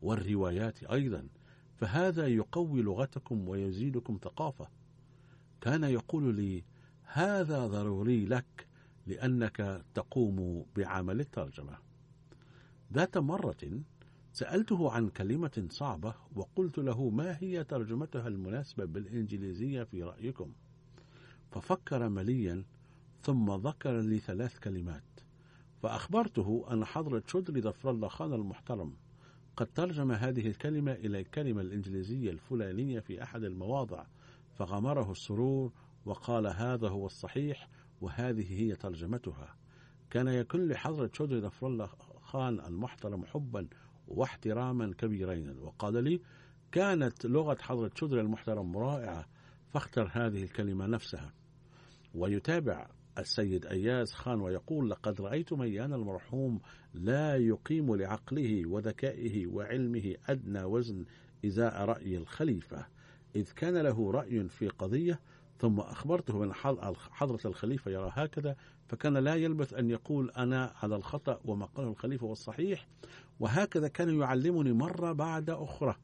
[0.02, 1.28] والروايات أيضا
[1.76, 4.68] فهذا يقوي لغتكم ويزيدكم ثقافة.
[5.60, 6.64] كان يقول لي
[7.04, 8.66] هذا ضروري لك
[9.06, 11.78] لأنك تقوم بعمل الترجمة.
[12.92, 13.82] ذات مرة
[14.34, 20.52] سألته عن كلمة صعبة وقلت له ما هي ترجمتها المناسبة بالإنجليزية في رأيكم؟
[21.50, 22.64] ففكر مليا
[23.22, 25.02] ثم ذكر لي ثلاث كلمات.
[25.82, 28.96] فأخبرته أن حضرة شدري ظفر الله خان المحترم
[29.56, 34.06] قد ترجم هذه الكلمة إلى الكلمة الإنجليزية الفلانية في أحد المواضع
[34.54, 35.72] فغمره السرور
[36.04, 37.68] وقال هذا هو الصحيح
[38.00, 39.56] وهذه هي ترجمتها.
[40.10, 41.86] كان يكون لحضرة شودري ظفر الله
[42.22, 43.68] خان المحترم حبا
[44.08, 45.58] واحتراما كبيرين.
[45.58, 46.20] وقال لي
[46.72, 49.26] كانت لغة حضرة شودري المحترم رائعة
[49.68, 51.32] فاختر هذه الكلمة نفسها.
[52.14, 52.86] ويتابع
[53.18, 56.60] السيد أياز خان ويقول لقد رأيت ميان المرحوم
[56.94, 61.04] لا يقيم لعقله وذكائه وعلمه أدنى وزن
[61.44, 62.86] إزاء رأي الخليفة
[63.36, 65.20] إذ كان له رأي في قضية
[65.58, 66.52] ثم أخبرته من
[67.10, 68.56] حضرة الخليفة يرى هكذا
[68.88, 72.86] فكان لا يلبث أن يقول أنا على الخطأ وما قاله الخليفة والصحيح.
[73.40, 75.96] وهكذا كان يعلمني مرة بعد أخرى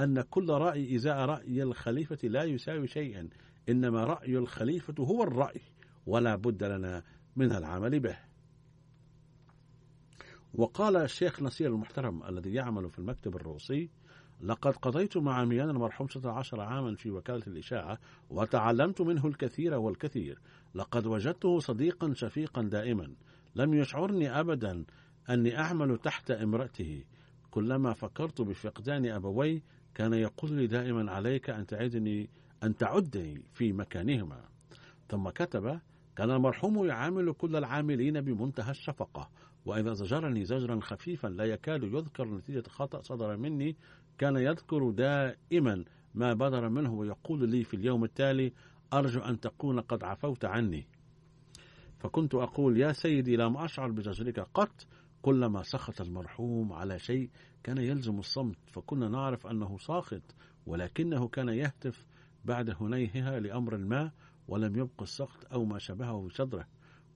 [0.00, 3.28] أن كل رأي إزاء رأي الخليفة لا يساوي شيئا
[3.68, 5.60] إنما رأي الخليفة هو الرأي
[6.06, 7.02] ولا بد لنا
[7.36, 8.16] من العمل به.
[10.54, 13.90] وقال الشيخ نصير المحترم الذي يعمل في المكتب الروسي
[14.40, 17.98] لقد قضيت مع ميان المرحوم 16 عاما في وكالة الإشاعة
[18.30, 20.38] وتعلمت منه الكثير والكثير.
[20.74, 23.14] لقد وجدته صديقا شفيقا دائما.
[23.56, 24.84] لم يشعرني أبدا
[25.30, 27.04] أني أعمل تحت امرأته.
[27.50, 29.62] كلما فكرت بفقدان أبوي
[29.94, 32.30] كان يقول لي دائما عليك أن تعدني
[32.62, 34.44] أن تعدني في مكانهما.
[35.08, 35.80] ثم كتب
[36.16, 39.30] كان المرحوم يعامل كل العاملين بمنتهى الشفقة
[39.66, 43.76] وإذا زجرني زجرا خفيفا لا يكاد يذكر نتيجة خطأ صدر مني
[44.18, 48.52] كان يذكر دائما ما بدر منه ويقول لي في اليوم التالي
[48.92, 50.86] أرجو أن تكون قد عفوت عني.
[51.98, 54.86] فكنت أقول يا سيدي لم أشعر بزجرك قط.
[55.22, 57.30] كلما سخط المرحوم على شيء
[57.62, 60.22] كان يلزم الصمت فكنا نعرف أنه ساخط
[60.66, 62.06] ولكنه كان يهتف
[62.44, 64.10] بعد هنيهها لأمر ما
[64.48, 66.66] ولم يبق السخط أو ما شبهه في صدره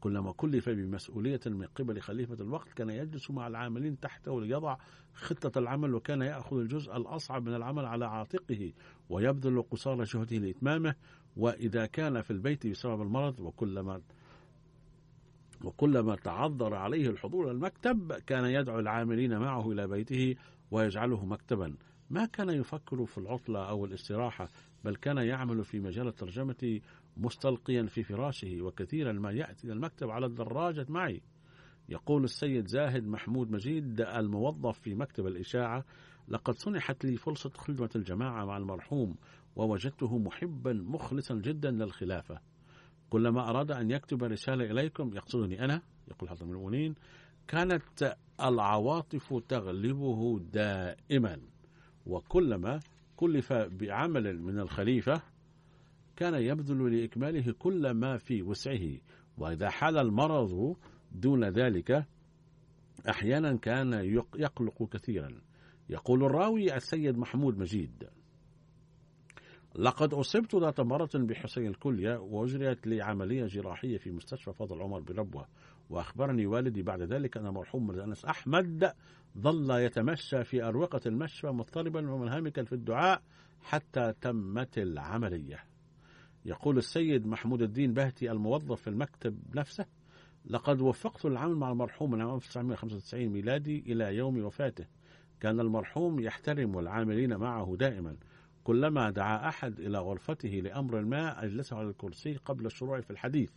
[0.03, 4.77] كلما كلف بمسؤولية من قبل خليفة الوقت كان يجلس مع العاملين تحته ليضع
[5.15, 8.73] خطة العمل وكان يأخذ الجزء الأصعب من العمل على عاتقه
[9.11, 10.95] ويبذل قصارى جهده لإتمامه.
[11.37, 14.01] وإذا كان في البيت بسبب المرض وكلما
[15.65, 20.37] وكلما تعذر عليه الحضور المكتب كان يدعو العاملين معه إلى بيته
[20.71, 21.75] ويجعله مكتبا.
[22.11, 24.49] ما كان يفكر في العطلة أو الاستراحة
[24.85, 26.81] بل كان يعمل في مجال الترجمة
[27.17, 31.21] مستلقيا في فراشه وكثيرا ما يأتي إلى المكتب على الدراجة معي.
[31.89, 35.85] يقول السيد زاهد محمود مجيد الموظف في مكتب الإشاعة
[36.29, 39.17] لقد سنحت لي فرصة خدمة الجماعة مع المرحوم
[39.57, 42.41] ووجدته محبا مخلصا جدا للخلافة.
[43.11, 46.95] كلما أراد أن يكتب رسالة إليكم يقصدني أنا؟ يقول حضرة المؤمنين.
[47.49, 51.41] كانت العواطف تغلبه دائما
[52.07, 52.81] وكلما
[53.17, 55.23] كلف بعمل من الخليفة
[56.17, 58.99] كان يبذل لإكماله كل ما في وسعه.
[59.39, 60.77] وإذا حال المرض
[61.13, 62.07] دون ذلك
[63.09, 63.93] أحيانا كان
[64.35, 65.41] يقلق كثيرا.
[65.89, 68.05] يقول الراوي السيد محمود مجيد
[69.77, 75.47] لقد أصبت ذات مرة بحصي الكلية وأجريت لي عملية جراحية في مستشفى فضل عمر بربوة
[75.91, 78.93] وأخبرني والدي بعد ذلك أن مرحوم أنس أحمد
[79.39, 83.23] ظل يتمشى في أروقة المشفى مضطربا ومنهمكا في الدعاء
[83.61, 85.72] حتى تمت العملية.
[86.45, 89.87] يقول السيد محمود الدين بهتي الموظف في المكتب نفسه
[90.47, 94.85] لقد وفقت العمل مع المرحوم من عام 1995 ميلادي إلى يوم وفاته.
[95.41, 98.17] كان المرحوم يحترم العاملين معه دائما.
[98.65, 103.51] كلما دعا أحد إلى غرفته لأمر ما أجلسه على الكرسي قبل الشروع في الحديث.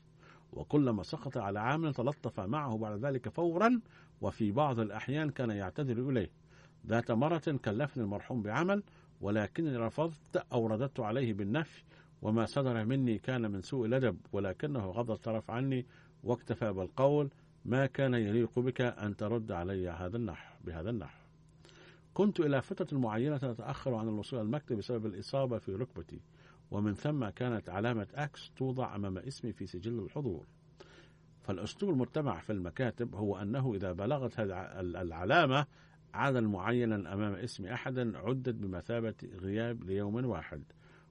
[0.53, 3.81] وكلما سقط على عامل تلطف معه بعد ذلك فورا
[4.21, 6.29] وفي بعض الأحيان كان يعتذر إليه.
[6.87, 8.83] ذات مرة كلفني المرحوم بعمل
[9.21, 11.83] ولكنني رفضت أو رددت عليه بالنفي
[12.21, 15.85] وما صدر مني كان من سوء الأدب ولكنه غض الطرف عني
[16.23, 17.29] واكتفى بالقول
[17.65, 21.25] ما كان يليق بك أن ترد علي هذا النحو بهذا النحو
[22.13, 26.21] كنت إلى فترة معينة أتأخر عن الوصول المكتب بسبب الإصابة في ركبتي
[26.71, 30.45] ومن ثم كانت علامة أكس توضع أمام اسمي في سجل الحضور.
[31.41, 35.65] فالأسلوب المتبع في المكاتب هو أنه إذا بلغت هذه العلامة
[36.13, 40.63] عدد معينا أمام اسم أحد عدت بمثابة غياب ليوم واحد.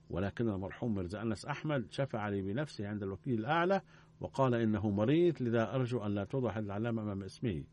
[0.09, 3.81] ولكن المرحوم مرزا أنس أحمد شفع لي بنفسه عند الوكيل الأعلى
[4.19, 7.63] وقال إنه مريض لذا أرجو أن لا هذه العلامة أمام اسمه.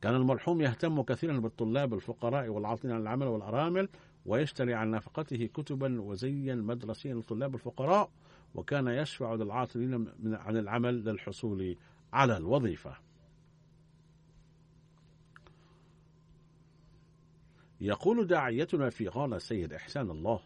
[0.00, 3.88] كان المرحوم يهتم كثيرا بالطلاب الفقراء والعاطلين عن العمل والأرامل
[4.26, 8.10] ويشتري عن نفقته كتبا وزيا مدرسيا للطلاب الفقراء
[8.54, 11.76] وكان يشفع للعاطلين عن العمل للحصول
[12.12, 12.96] على الوظيفة.
[17.80, 20.40] يقول داعيتنا في غانا السيد إحسان الله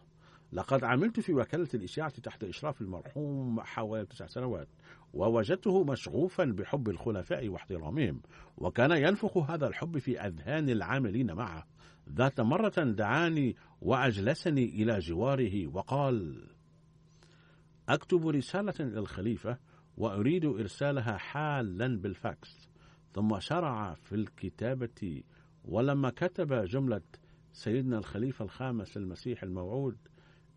[0.51, 4.67] لقد عملت في وكالة الإشاعة تحت إشراف المرحوم حوالي تسع سنوات
[5.13, 8.21] ووجدته مشغوفا بحب الخلفاء واحترامهم
[8.57, 11.67] وكان ينفخ هذا الحب في أذهان العاملين معه.
[12.09, 16.47] ذات مرة دعاني وأجلسني إلى جواره وقال
[17.89, 19.57] أكتب رسالة إلى الخليفة
[19.97, 22.69] وأريد إرسالها حالا بالفاكس.
[23.13, 25.23] ثم شرع في الكتابة
[25.65, 27.01] ولما كتب جملة
[27.51, 29.97] سيدنا الخليفة الخامس المسيح الموعود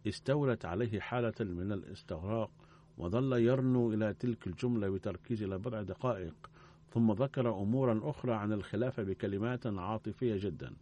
[0.06, 2.50] استولت عليه حالة من الاستغراق
[2.98, 6.50] وظل يرنو إلى تلك الجملة بتركيز إلى بضع دقائق
[6.90, 10.74] ثم ذكر أمورا أخرى عن الخلافة بكلمات عاطفية جدا.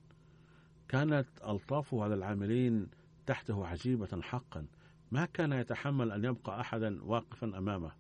[0.89, 2.87] كانت ألطافه على العاملين
[3.27, 4.67] تحته عجيبة حقا.
[5.11, 7.93] ما كان يتحمل أن يبقى أحدا واقفا أمامه.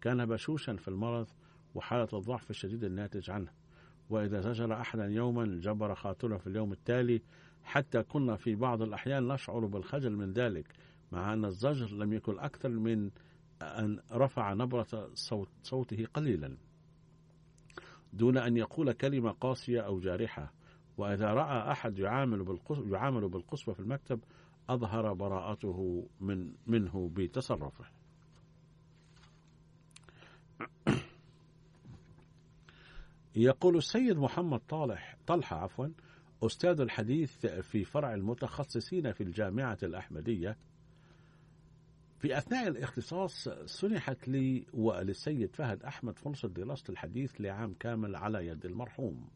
[0.00, 1.26] كان بشوشا في المرض
[1.74, 3.50] وحالة الضعف الشديد الناتج عنه.
[4.10, 7.22] وإذا زجر أحدا يوما جبر خاطره في اليوم التالي
[7.66, 10.66] حتى كنا في بعض الأحيان نشعر بالخجل من ذلك
[11.12, 13.10] مع أن الزجر لم يكن أكثر من
[13.62, 16.56] أن رفع نبرة صوت صوته قليلا.
[18.12, 20.52] دون أن يقول كلمة قاسية أو جارحة.
[20.98, 22.58] وإذا رأى أحد يعامل
[22.92, 23.24] يعامل
[23.74, 24.20] في المكتب
[24.68, 27.84] أظهر براءته من منه بتصرفه.
[33.36, 35.86] يقول السيد محمد طالح طلحة عفوا
[36.42, 40.56] أستاذ الحديث في فرع المتخصصين في الجامعة الأحمدية.
[42.18, 48.66] في أثناء الاختصاص سنحت لي وللسيد فهد أحمد فرصة دراسة الحديث لعام كامل على يد
[48.66, 49.28] المرحوم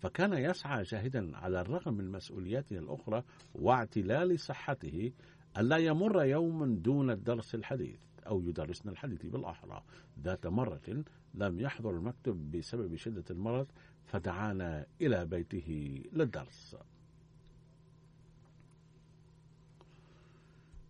[0.00, 3.22] فكان يسعى جاهدا على الرغم من مسؤولياته الأخرى
[3.54, 5.12] واعتلال صحته
[5.58, 9.82] ألا يمر يوم دون الدرس الحديث أو يدرسنا الحديث بالأحرى.
[10.20, 13.66] ذات مرة لم يحضر المكتب بسبب شدة المرض
[14.04, 16.76] فدعانا إلى بيته للدرس.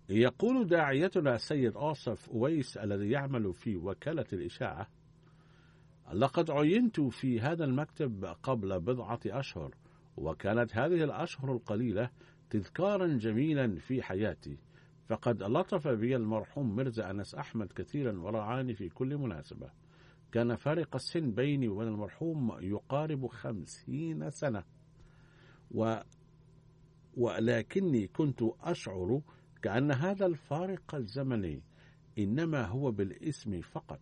[0.08, 4.88] يقول داعيتنا السيد آصف أويس الذي يعمل في وكالة الإشاعة
[6.12, 9.74] لقد عينت في هذا المكتب قبل بضعة أشهر
[10.16, 12.10] وكانت هذه الأشهر القليلة
[12.52, 14.58] تذكارا جميلا في حياتي.
[15.08, 19.70] فقد لطف بي المرحوم مرزا أنس أحمد كثيرا ورعاني في كل مناسبة.
[20.32, 24.64] كان فارق السن بيني وبين المرحوم يقارب خمسين سنة.
[25.70, 25.96] و
[27.16, 29.22] ولكني كنت أشعر
[29.62, 31.62] كأن هذا الفارق الزمني
[32.18, 34.00] إنما هو بالاسم فقط.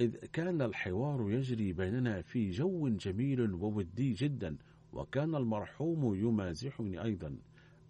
[0.00, 4.56] إذ كان الحوار يجري بيننا في جو جميل وودي جدا.
[4.94, 7.36] وكان المرحوم يمازحني أيضا.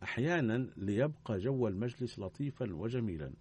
[0.02, 3.32] أحيانا ليبقى جو المجلس لطيفا وجميلا.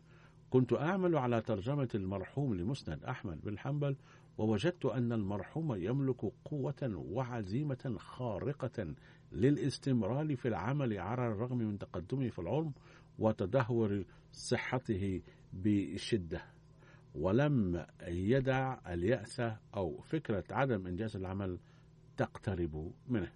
[0.49, 3.95] كنت أعمل على ترجمة المرحوم لمسند أحمد بن حنبل
[4.37, 8.95] ووجدت أن المرحوم يملك قوة وعزيمة خارقة
[9.31, 12.73] للاستمرار في العمل على الرغم من تقدمه في العلم
[13.19, 15.21] وتدهور صحته
[15.53, 16.41] بشدة.
[17.15, 19.41] ولم يدع اليأس
[19.75, 21.59] أو فكرة عدم إنجاز العمل
[22.17, 23.31] تقترب منه.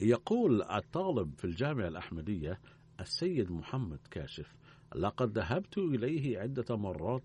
[0.00, 2.60] يقول الطالب في الجامعة الأحمدية
[3.00, 4.54] السيد محمد كاشف
[4.94, 7.22] لقد ذهبت إليه عدة مرات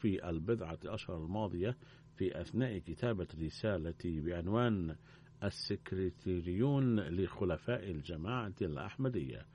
[0.00, 1.76] في البضعة أشهر الماضية
[2.16, 4.96] في أثناء كتابة رسالتي بعنوان
[5.44, 9.46] السكرتيريون لخلفاء الجماعة الأحمدية.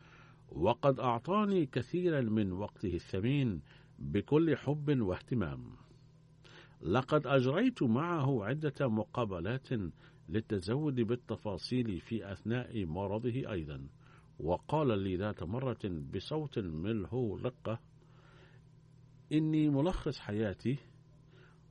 [0.52, 3.62] وقد أعطاني كثيرا من وقته الثمين
[4.00, 5.64] بكل حب واهتمام.
[6.82, 9.70] لقد أجريت معه عدة مقابلات
[10.32, 13.88] للتزود بالتفاصيل في أثناء مرضه أيضا.
[14.40, 15.80] وقال لي ذات مرة
[16.16, 17.80] بصوت ملهو رقة
[19.32, 20.78] إني ملخص حياتي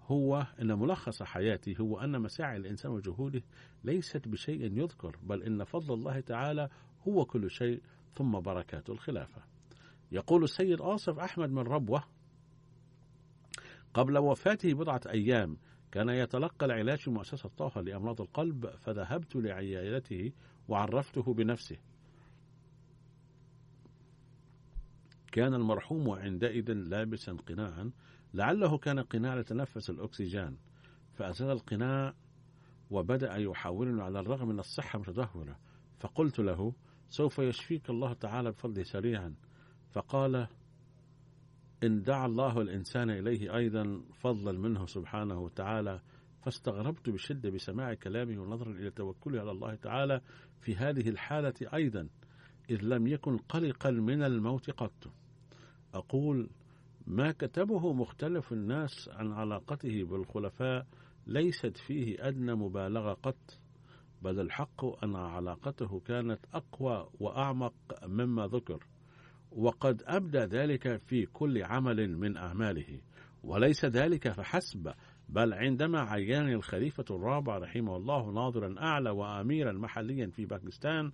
[0.02, 3.42] هو أن ملخص حياتي هو أن مساعي الإنسان وجهوده
[3.84, 6.68] ليست بشيء يذكر بل إن فضل الله تعالى
[7.08, 7.82] هو كل شيء
[8.14, 9.42] ثم بركات الخلافة.
[10.12, 12.04] يقول السيد آصف أحمد من ربوة
[13.94, 15.56] قبل وفاته بضعة أيام
[15.92, 20.32] كان يتلقى العلاج في مؤسسة طه لأمراض القلب فذهبت لعيادته
[20.68, 21.76] وعرفته بنفسه.
[25.32, 27.90] كان المرحوم عندئذ لابسا قناعا
[28.34, 30.56] لعله كان قناع لتنفس الأكسجين.
[31.14, 32.14] فأزال القناع
[32.90, 35.58] وبدأ يحاولني على الرغم من الصحة متدهورة.
[35.98, 36.72] فقلت له
[37.08, 39.34] سوف يشفيك الله تعالى بفضله سريعا.
[39.92, 40.46] فقال
[41.84, 46.00] إن دعا الله الإنسان إليه أيضا فضلا منه سبحانه وتعالى
[46.42, 50.20] فاستغربت بشدة بسماع كلامه ونظرا إلى توكله على الله تعالى
[50.60, 52.08] في هذه الحالة أيضا
[52.70, 55.12] إذ لم يكن قلقا من الموت قط.
[55.94, 56.50] أقول
[57.06, 60.86] ما كتبه مختلف الناس عن علاقته بالخلفاء
[61.26, 63.58] ليست فيه أدنى مبالغة قط
[64.22, 67.74] بل الحق أن علاقته كانت أقوى وأعمق
[68.06, 68.86] مما ذكر.
[69.52, 73.00] وقد أبدى ذلك في كل عمل من أعماله.
[73.44, 74.92] وليس ذلك فحسب
[75.28, 81.12] بل عندما عينني الخليفة الرابع رحمه الله ناظرا أعلى وأميرا محليا في باكستان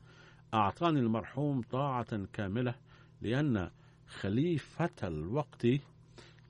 [0.54, 2.74] أعطاني المرحوم طاعة كاملة
[3.22, 3.70] لأن
[4.06, 5.66] خليفة الوقت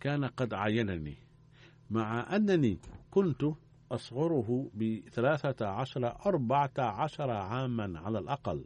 [0.01, 1.17] كان قد عينني.
[1.91, 2.79] مع أنني
[3.11, 3.45] كنت
[3.93, 8.65] أصغره بثلاثة عشر أربعة عشر عاما على الأقل.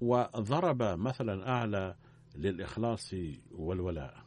[0.00, 1.94] وضرب مثلا أعلى
[2.34, 3.14] للإخلاص
[3.50, 4.24] والولاء.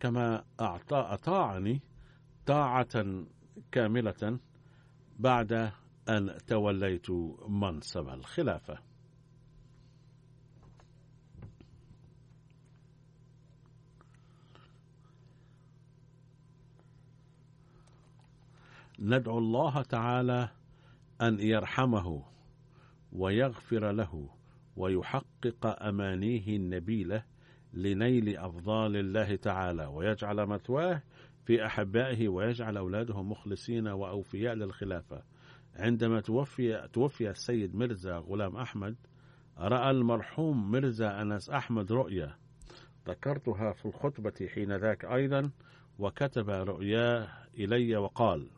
[0.00, 1.80] كما أعطى أطاعني
[2.46, 3.24] طاعة
[3.72, 4.38] كاملة
[5.18, 5.72] بعد
[6.08, 7.10] أن توليت
[7.48, 8.78] منصب الخلافة.
[18.98, 20.48] ندعو الله تعالى
[21.20, 22.22] أن يرحمه
[23.12, 24.35] ويغفر له
[24.76, 27.24] ويحقق أمانيه النبيلة
[27.72, 31.02] لنيل أفضال الله تعالى ويجعل مثواه
[31.44, 35.22] في أحبائه ويجعل أولاده مخلصين وأوفياء للخلافة.
[35.74, 38.96] عندما توفي توفي السيد مرزا غلام أحمد
[39.58, 42.36] رأى المرحوم مرزا أنس أحمد رؤيا.
[43.08, 45.50] ذكرتها في الخطبة حين ذاك أيضا
[45.98, 48.50] وكتب رؤياه إلي وقال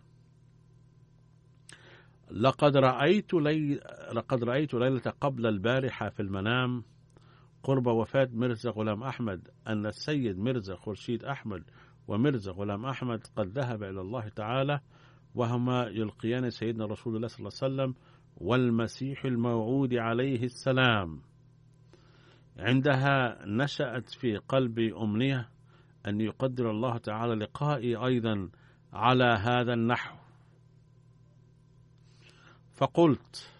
[2.30, 3.80] لقد رأيت لي...
[4.12, 6.84] لقد رأيت ليلة قبل البارحة في المنام
[7.62, 11.62] قرب وفاة مرزا غلام أحمد أن السيد مرزا خورشيد أحمد
[12.08, 14.80] ومرزا غلام أحمد قد ذهب إلى الله تعالى
[15.34, 17.94] وهما يلقيان سيدنا رسول الله صلى الله عليه وسلم
[18.36, 21.20] والمسيح الموعود عليه السلام.
[22.58, 25.48] عندها نشأت في قلبي أمنية
[26.06, 28.50] أن يقدر الله تعالى لقائي أيضا
[28.92, 30.27] على هذا النحو.
[32.78, 33.50] فقلت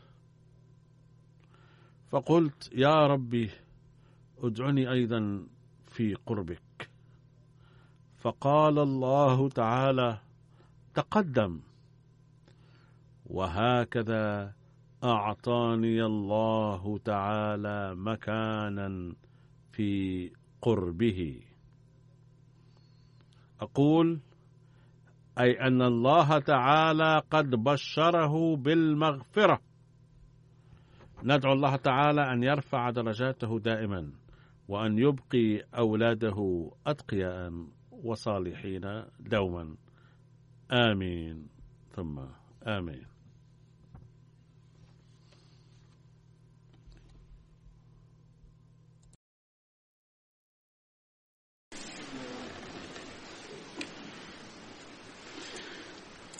[2.11, 3.51] فقلت يا ربي
[4.39, 5.47] ادعني أيضا
[5.87, 6.91] في قربك.
[8.19, 10.19] فقال الله تعالى
[10.95, 11.61] تقدم.
[13.27, 14.55] وهكذا
[15.05, 19.15] أعطاني الله تعالى مكانا
[19.73, 20.31] في
[20.63, 21.41] قربه.
[23.61, 24.21] أقول
[25.41, 29.61] أي أن الله تعالى قد بشره بالمغفرة.
[31.23, 34.13] ندعو الله تعالى أن يرفع درجاته دائما
[34.69, 37.53] وأن يبقي أولاده أتقياء
[38.05, 39.77] وصالحين دوما.
[40.73, 41.49] آمين.
[41.91, 42.19] ثم
[42.67, 43.18] آمين.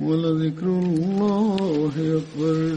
[0.00, 2.76] ولذكر الله أكبر